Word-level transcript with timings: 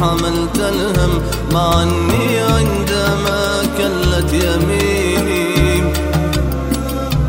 حملت 0.00 0.58
الهم 0.58 1.22
مع 1.52 1.82
أني 1.82 2.38
عندما 2.38 3.62
كلت 3.78 4.32
يميني 4.32 5.46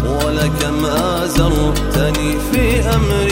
ولكما 0.05 1.27
زرتني 1.27 2.37
في 2.51 2.79
أمري. 2.81 3.26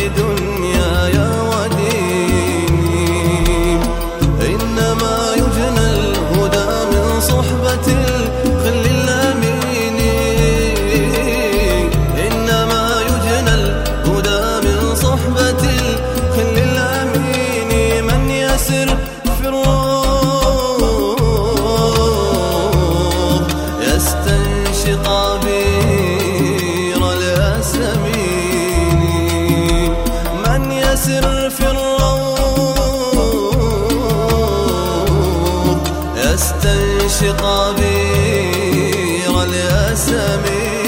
أستنشق 36.36 37.42
غير 37.80 39.44
الياسمين 39.44 40.84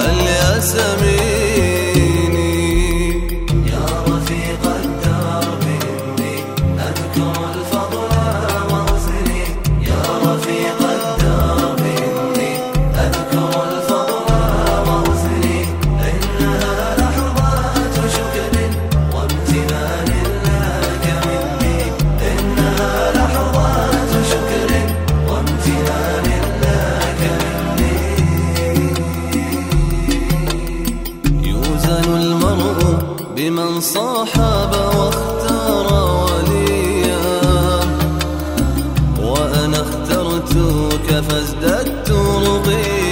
الياسمين 0.00 1.15
يحزن 31.86 32.16
المرء 32.16 32.96
بمن 33.36 33.80
صاحب 33.80 34.72
واختار 34.98 35.86
وليا. 36.24 37.20
وأنا 39.22 39.80
اخترتك 39.80 41.24
فازددت 41.28 42.10
رضيا. 42.10 43.05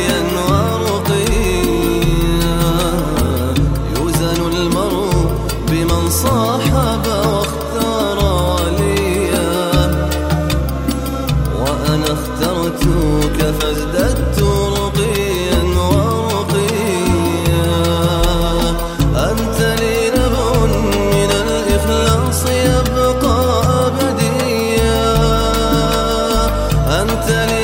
أنت 27.04 27.30
لي 27.30 27.63